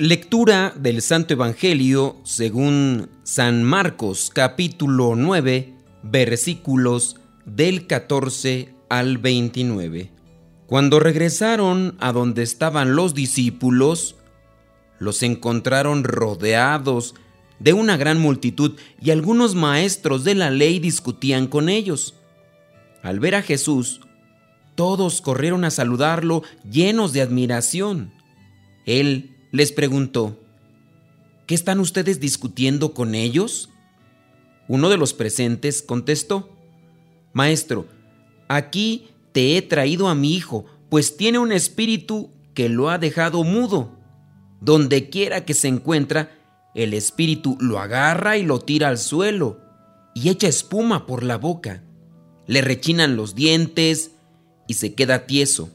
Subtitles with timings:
[0.00, 10.10] Lectura del Santo Evangelio según San Marcos capítulo 9 versículos del 14 al 29.
[10.66, 14.16] Cuando regresaron a donde estaban los discípulos,
[14.98, 17.14] los encontraron rodeados
[17.58, 22.14] de una gran multitud y algunos maestros de la ley discutían con ellos.
[23.02, 24.00] Al ver a Jesús,
[24.76, 28.14] todos corrieron a saludarlo llenos de admiración.
[28.86, 30.38] Él les preguntó,
[31.46, 33.70] ¿qué están ustedes discutiendo con ellos?
[34.68, 36.48] Uno de los presentes contestó,
[37.32, 37.86] Maestro,
[38.48, 43.44] aquí te he traído a mi hijo, pues tiene un espíritu que lo ha dejado
[43.44, 43.96] mudo.
[44.60, 46.30] Donde quiera que se encuentra,
[46.74, 49.60] el espíritu lo agarra y lo tira al suelo
[50.14, 51.82] y echa espuma por la boca.
[52.46, 54.12] Le rechinan los dientes
[54.66, 55.70] y se queda tieso.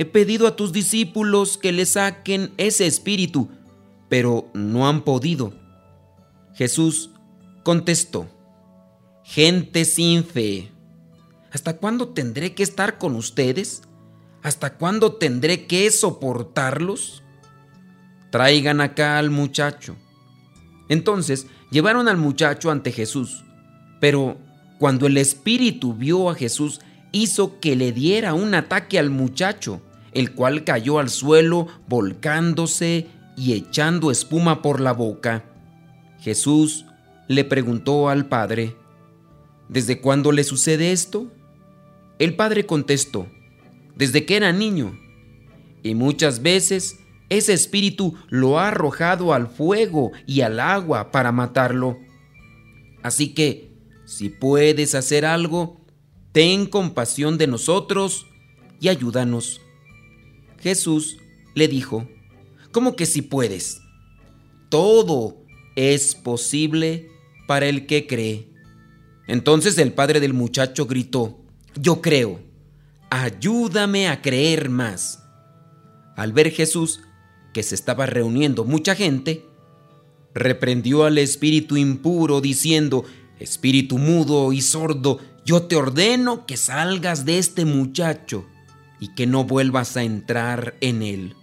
[0.00, 3.50] He pedido a tus discípulos que le saquen ese espíritu,
[4.08, 5.52] pero no han podido.
[6.54, 7.10] Jesús
[7.64, 8.26] contestó,
[9.24, 10.72] Gente sin fe,
[11.52, 13.82] ¿hasta cuándo tendré que estar con ustedes?
[14.42, 17.22] ¿Hasta cuándo tendré que soportarlos?
[18.30, 19.96] Traigan acá al muchacho.
[20.88, 23.44] Entonces llevaron al muchacho ante Jesús,
[24.00, 24.38] pero
[24.78, 26.80] cuando el espíritu vio a Jesús,
[27.12, 33.52] hizo que le diera un ataque al muchacho el cual cayó al suelo volcándose y
[33.52, 35.44] echando espuma por la boca.
[36.20, 36.84] Jesús
[37.28, 38.76] le preguntó al Padre,
[39.68, 41.30] ¿Desde cuándo le sucede esto?
[42.18, 43.28] El Padre contestó,
[43.94, 44.98] desde que era niño,
[45.84, 46.98] y muchas veces
[47.28, 51.98] ese espíritu lo ha arrojado al fuego y al agua para matarlo.
[53.02, 53.70] Así que,
[54.04, 55.80] si puedes hacer algo,
[56.32, 58.26] ten compasión de nosotros
[58.80, 59.60] y ayúdanos.
[60.60, 61.18] Jesús
[61.54, 62.08] le dijo,
[62.72, 63.80] ¿cómo que si puedes?
[64.68, 65.36] Todo
[65.76, 67.10] es posible
[67.46, 68.52] para el que cree.
[69.26, 71.40] Entonces el padre del muchacho gritó,
[71.74, 72.40] yo creo,
[73.10, 75.24] ayúdame a creer más.
[76.16, 77.00] Al ver Jesús
[77.52, 79.46] que se estaba reuniendo mucha gente,
[80.34, 83.04] reprendió al espíritu impuro diciendo,
[83.40, 88.44] Espíritu mudo y sordo, yo te ordeno que salgas de este muchacho
[89.00, 91.34] y que no vuelvas a entrar en él.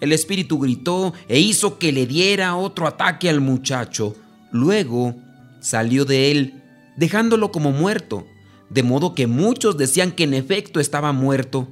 [0.00, 4.14] El espíritu gritó e hizo que le diera otro ataque al muchacho.
[4.52, 5.14] Luego
[5.60, 6.62] salió de él,
[6.96, 8.26] dejándolo como muerto,
[8.70, 11.68] de modo que muchos decían que en efecto estaba muerto.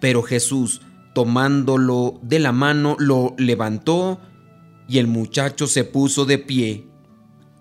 [0.00, 0.80] Pero Jesús,
[1.14, 4.20] tomándolo de la mano, lo levantó
[4.88, 6.86] y el muchacho se puso de pie.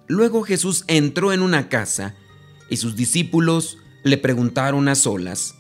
[0.08, 2.16] Luego Jesús entró en una casa
[2.70, 5.56] y sus discípulos le preguntaron a solas,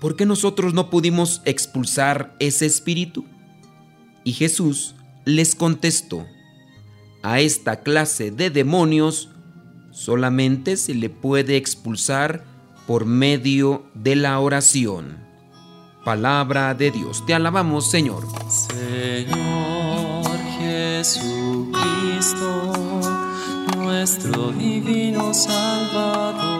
[0.00, 3.24] ¿por qué nosotros no pudimos expulsar ese espíritu?
[4.24, 4.94] Y Jesús
[5.24, 6.26] les contestó,
[7.22, 9.28] a esta clase de demonios
[9.90, 12.44] solamente se le puede expulsar
[12.86, 15.18] por medio de la oración.
[16.04, 18.26] Palabra de Dios, te alabamos Señor.
[18.48, 21.72] Señor Jesucristo,
[23.76, 26.59] nuestro divino Salvador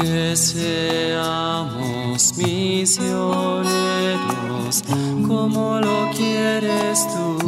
[0.00, 4.84] Que seamos misioneros
[5.26, 7.38] como lo quieres tú,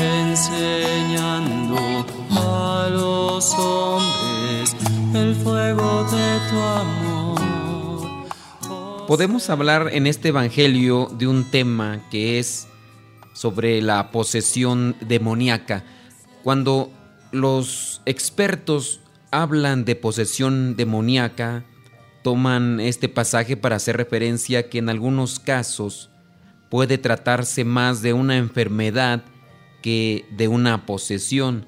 [0.00, 4.74] enseñando a los hombres
[5.14, 7.40] el fuego de tu amor.
[9.06, 12.68] Podemos hablar en este Evangelio de un tema que es
[13.32, 15.84] sobre la posesión demoníaca.
[16.42, 16.90] Cuando
[17.32, 21.64] los expertos hablan de posesión demoníaca,
[22.22, 26.10] toman este pasaje para hacer referencia que en algunos casos
[26.68, 29.24] puede tratarse más de una enfermedad
[29.82, 31.66] que de una posesión.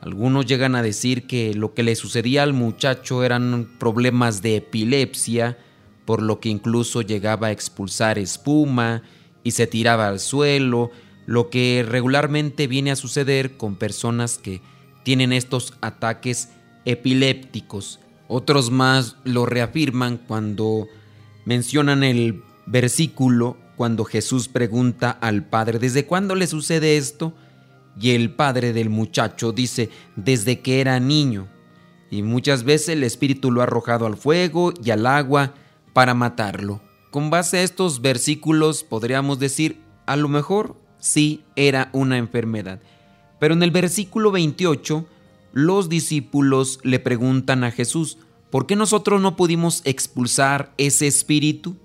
[0.00, 5.58] Algunos llegan a decir que lo que le sucedía al muchacho eran problemas de epilepsia,
[6.04, 9.02] por lo que incluso llegaba a expulsar espuma
[9.42, 10.90] y se tiraba al suelo,
[11.26, 14.60] lo que regularmente viene a suceder con personas que
[15.02, 16.48] tienen estos ataques
[16.84, 18.00] epilépticos.
[18.28, 20.86] Otros más lo reafirman cuando
[21.44, 27.32] mencionan el versículo cuando Jesús pregunta al padre, ¿desde cuándo le sucede esto?
[27.98, 31.48] Y el padre del muchacho dice, desde que era niño.
[32.10, 35.54] Y muchas veces el Espíritu lo ha arrojado al fuego y al agua
[35.94, 36.82] para matarlo.
[37.10, 42.80] Con base a estos versículos podríamos decir, a lo mejor sí era una enfermedad.
[43.38, 45.06] Pero en el versículo 28,
[45.52, 48.18] los discípulos le preguntan a Jesús,
[48.50, 51.76] ¿por qué nosotros no pudimos expulsar ese espíritu?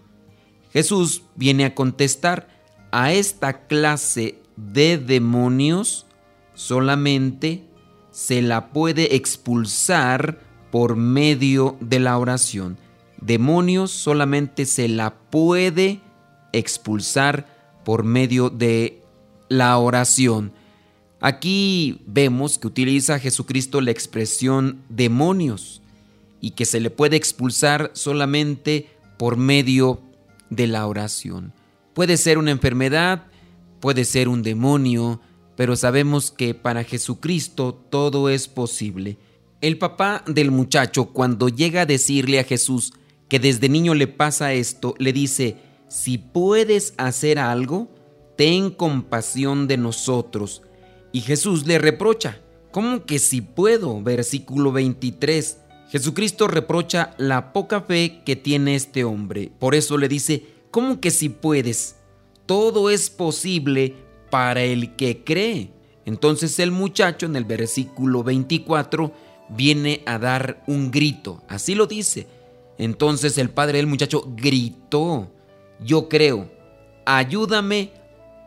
[0.71, 2.47] Jesús viene a contestar,
[2.91, 6.05] a esta clase de demonios
[6.53, 7.63] solamente
[8.11, 10.39] se la puede expulsar
[10.71, 12.77] por medio de la oración.
[13.19, 16.01] Demonios solamente se la puede
[16.53, 17.47] expulsar
[17.83, 19.01] por medio de
[19.49, 20.53] la oración.
[21.25, 25.81] Aquí vemos que utiliza Jesucristo la expresión demonios
[26.39, 30.03] y que se le puede expulsar solamente por medio
[30.51, 31.51] de la oración.
[31.95, 33.25] Puede ser una enfermedad,
[33.79, 35.19] puede ser un demonio,
[35.55, 39.17] pero sabemos que para Jesucristo todo es posible.
[39.61, 42.93] El papá del muchacho, cuando llega a decirle a Jesús
[43.29, 45.57] que desde niño le pasa esto, le dice,
[45.87, 47.89] si puedes hacer algo,
[48.37, 50.61] ten compasión de nosotros.
[51.15, 52.41] Y Jesús le reprocha,
[52.71, 54.01] ¿cómo que si puedo?
[54.01, 55.59] Versículo 23.
[55.89, 59.49] Jesucristo reprocha la poca fe que tiene este hombre.
[59.57, 61.95] Por eso le dice, ¿cómo que si puedes?
[62.45, 63.95] todo es posible
[64.29, 65.71] para el que cree.
[66.05, 69.11] Entonces el muchacho en el versículo 24
[69.49, 72.27] viene a dar un grito, así lo dice.
[72.77, 75.31] Entonces el padre del muchacho gritó,
[75.79, 76.51] yo creo,
[77.05, 77.91] ayúdame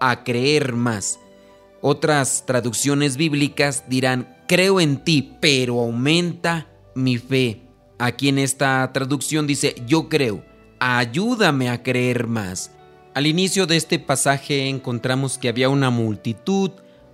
[0.00, 1.18] a creer más.
[1.80, 7.62] Otras traducciones bíblicas dirán, creo en ti, pero aumenta mi fe.
[7.98, 10.44] Aquí en esta traducción dice, yo creo,
[10.80, 12.72] ayúdame a creer más.
[13.14, 16.70] Al inicio de este pasaje encontramos que había una multitud,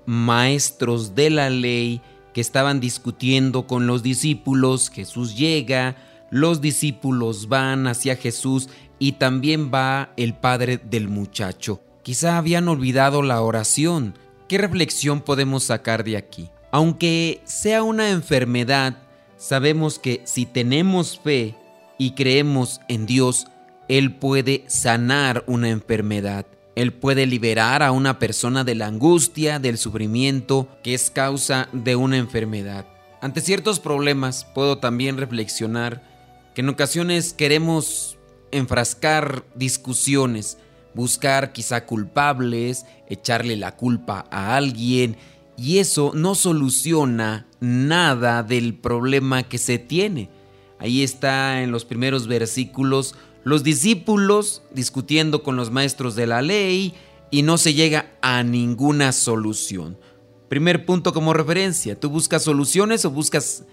[0.07, 2.01] maestros de la ley,
[2.35, 4.91] que estaban discutiendo con los discípulos.
[4.91, 5.97] Jesús llega,
[6.31, 8.69] los discípulos van hacia Jesús
[8.99, 11.81] y también va el padre del muchacho.
[12.03, 14.15] Quizá habían olvidado la oración.
[14.55, 16.49] ¿Qué reflexión podemos sacar de aquí?
[16.71, 18.99] Aunque sea una enfermedad,
[19.37, 21.57] sabemos que si tenemos fe
[21.99, 23.49] y creemos en Dios,
[23.89, 26.47] él puede sanar una enfermedad.
[26.77, 31.97] Él puede liberar a una persona de la angustia, del sufrimiento que es causa de
[31.97, 32.87] una enfermedad.
[33.21, 36.01] Ante ciertos problemas puedo también reflexionar
[36.55, 38.19] que en ocasiones queremos
[38.53, 40.59] enfrascar discusiones,
[40.95, 45.17] buscar quizá culpables, echarle la culpa a alguien
[45.57, 50.29] y eso no soluciona nada del problema que se tiene.
[50.79, 53.15] Ahí está en los primeros versículos
[53.45, 56.95] los discípulos discutiendo con los maestros de la ley
[57.31, 59.99] y no se llega a ninguna solución.
[60.49, 63.65] Primer punto como referencia, ¿tú buscas soluciones o buscas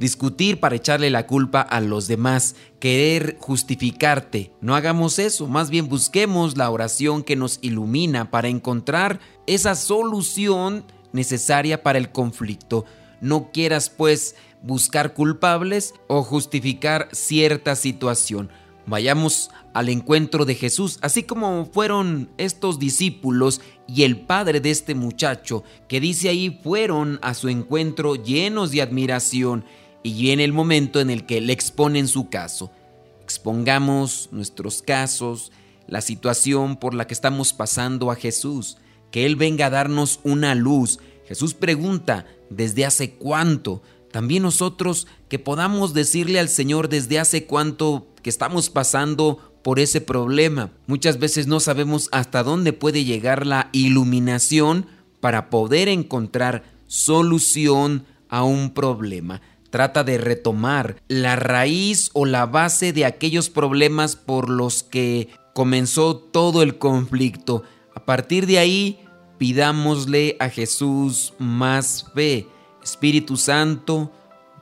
[0.00, 4.50] discutir para echarle la culpa a los demás, querer justificarte?
[4.62, 10.86] No hagamos eso, más bien busquemos la oración que nos ilumina para encontrar esa solución
[11.12, 12.86] necesaria para el conflicto.
[13.20, 18.50] No quieras pues buscar culpables o justificar cierta situación.
[18.86, 24.94] Vayamos al encuentro de Jesús, así como fueron estos discípulos y el padre de este
[24.94, 29.64] muchacho, que dice ahí fueron a su encuentro llenos de admiración
[30.02, 32.70] y viene el momento en el que le exponen su caso.
[33.22, 35.52] Expongamos nuestros casos,
[35.86, 38.78] la situación por la que estamos pasando a Jesús,
[39.10, 41.00] que Él venga a darnos una luz.
[41.26, 43.82] Jesús pregunta, ¿desde hace cuánto?
[44.10, 50.00] También nosotros que podamos decirle al Señor desde hace cuánto que estamos pasando por ese
[50.00, 50.72] problema.
[50.86, 54.86] Muchas veces no sabemos hasta dónde puede llegar la iluminación
[55.20, 59.42] para poder encontrar solución a un problema.
[59.70, 66.16] Trata de retomar la raíz o la base de aquellos problemas por los que comenzó
[66.16, 67.62] todo el conflicto.
[67.94, 69.00] A partir de ahí,
[69.38, 72.46] pidámosle a Jesús más fe.
[72.82, 74.10] Espíritu Santo,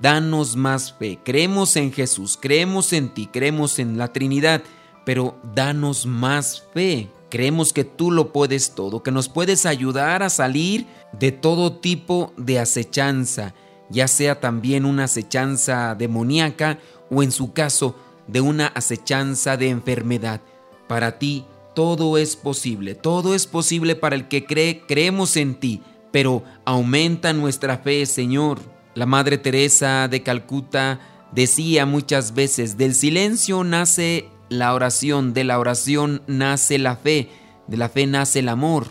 [0.01, 1.19] danos más fe.
[1.25, 4.63] Creemos en Jesús, creemos en ti, creemos en la Trinidad,
[5.05, 7.11] pero danos más fe.
[7.31, 12.33] Creemos que tú lo puedes todo, que nos puedes ayudar a salir de todo tipo
[12.37, 13.55] de acechanza,
[13.91, 16.79] ya sea también una acechanza demoníaca
[17.11, 20.41] o en su caso de una acechanza de enfermedad.
[20.87, 25.83] Para ti todo es posible, todo es posible para el que cree, creemos en ti,
[26.11, 28.59] pero aumenta nuestra fe, Señor.
[28.95, 31.01] La Madre Teresa de Calcuta
[31.33, 37.29] decía muchas veces, del silencio nace la oración, de la oración nace la fe,
[37.67, 38.89] de la fe nace el amor.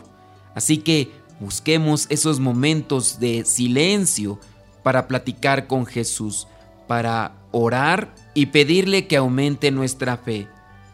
[0.55, 4.39] Así que busquemos esos momentos de silencio
[4.87, 6.47] para platicar con Jesús,
[6.87, 10.47] para orar y pedirle que aumente nuestra fe,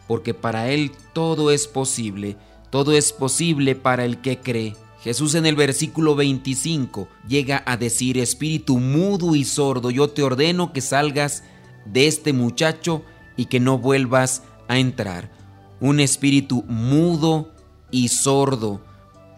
[0.08, 2.36] porque para Él todo es posible,
[2.70, 4.74] todo es posible para el que cree.
[5.04, 10.72] Jesús en el versículo 25 llega a decir, Espíritu mudo y sordo, yo te ordeno
[10.72, 11.44] que salgas
[11.86, 13.04] de este muchacho
[13.36, 15.30] y que no vuelvas a entrar.
[15.78, 17.52] Un espíritu mudo
[17.92, 18.80] y sordo.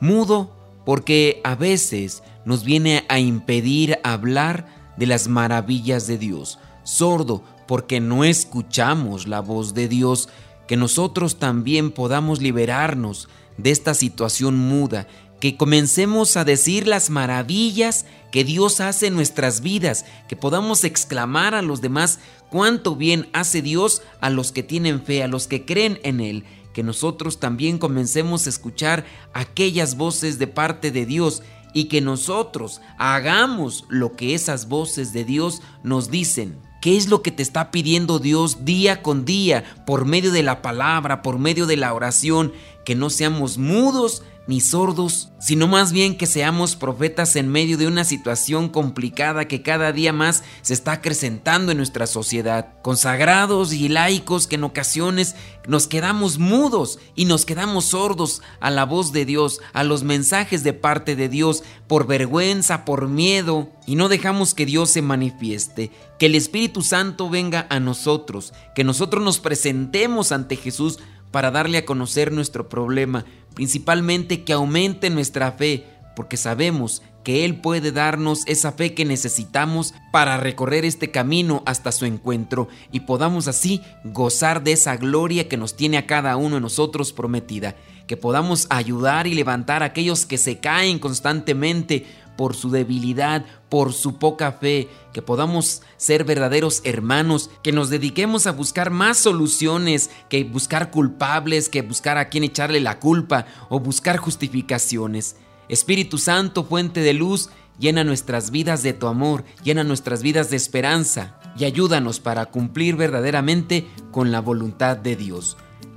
[0.00, 0.55] Mudo
[0.86, 6.60] porque a veces nos viene a impedir hablar de las maravillas de Dios.
[6.84, 10.28] Sordo porque no escuchamos la voz de Dios,
[10.68, 13.28] que nosotros también podamos liberarnos
[13.58, 15.08] de esta situación muda,
[15.40, 21.56] que comencemos a decir las maravillas que Dios hace en nuestras vidas, que podamos exclamar
[21.56, 25.64] a los demás cuánto bien hace Dios a los que tienen fe, a los que
[25.64, 26.44] creen en Él,
[26.76, 31.42] que nosotros también comencemos a escuchar aquellas voces de parte de Dios
[31.72, 36.58] y que nosotros hagamos lo que esas voces de Dios nos dicen.
[36.82, 40.60] ¿Qué es lo que te está pidiendo Dios día con día por medio de la
[40.60, 42.52] palabra, por medio de la oración?
[42.84, 47.86] Que no seamos mudos ni sordos, sino más bien que seamos profetas en medio de
[47.86, 52.74] una situación complicada que cada día más se está acrecentando en nuestra sociedad.
[52.82, 55.34] Consagrados y laicos que en ocasiones
[55.66, 60.62] nos quedamos mudos y nos quedamos sordos a la voz de Dios, a los mensajes
[60.62, 65.90] de parte de Dios, por vergüenza, por miedo, y no dejamos que Dios se manifieste,
[66.18, 70.98] que el Espíritu Santo venga a nosotros, que nosotros nos presentemos ante Jesús
[71.36, 75.84] para darle a conocer nuestro problema, principalmente que aumente nuestra fe,
[76.16, 81.92] porque sabemos que Él puede darnos esa fe que necesitamos para recorrer este camino hasta
[81.92, 86.54] su encuentro y podamos así gozar de esa gloria que nos tiene a cada uno
[86.54, 87.76] de nosotros prometida,
[88.06, 93.92] que podamos ayudar y levantar a aquellos que se caen constantemente por su debilidad, por
[93.92, 100.10] su poca fe, que podamos ser verdaderos hermanos, que nos dediquemos a buscar más soluciones
[100.28, 105.36] que buscar culpables, que buscar a quien echarle la culpa o buscar justificaciones.
[105.68, 110.56] Espíritu Santo, fuente de luz, llena nuestras vidas de tu amor, llena nuestras vidas de
[110.56, 115.56] esperanza y ayúdanos para cumplir verdaderamente con la voluntad de Dios.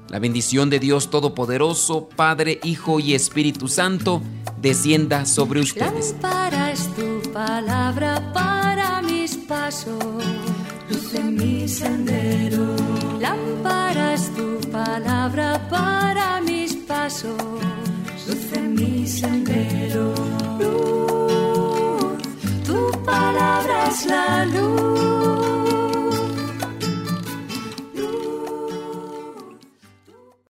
[0.10, 4.24] La bendición de Dios Todopoderoso, Padre, Hijo y Espíritu Santo,
[4.60, 6.16] descienda sobre ustedes.
[6.20, 10.04] Lámpara tu palabra para mis pasos,
[10.90, 12.76] luz en mi sendero.
[13.20, 17.40] Lámpara es tu palabra para mis pasos,
[18.28, 20.16] luz en mi sendero.
[20.60, 22.18] Luz,
[22.66, 25.19] tu palabra es la luz